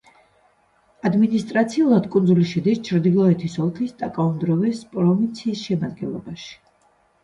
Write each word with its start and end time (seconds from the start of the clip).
ადმინისტრაციულად 1.09 2.09
კუნძული 2.17 2.47
შედის 2.55 2.83
ჩრდილოეთის 2.89 3.61
ოლქის 3.69 3.95
ტაკაუნდროვეს 4.03 4.85
პროვინციის 4.99 5.67
შემადგენლობაში. 5.71 6.55